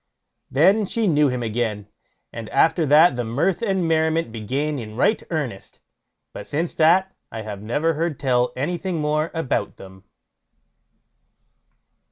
Then 0.49 0.87
she 0.87 1.05
knew 1.05 1.27
him 1.27 1.43
again, 1.43 1.87
and 2.33 2.49
after 2.49 2.87
that 2.87 3.15
the 3.15 3.23
mirth 3.23 3.61
and 3.61 3.87
merriment 3.87 4.31
began 4.31 4.79
in 4.79 4.95
right 4.95 5.21
earnest; 5.29 5.79
but 6.33 6.47
since 6.47 6.73
that 6.73 7.15
I 7.31 7.43
have 7.43 7.61
never 7.61 7.93
heard 7.93 8.17
tell 8.17 8.51
anything 8.55 8.99
more 8.99 9.29
about 9.31 9.77
them. 9.77 10.05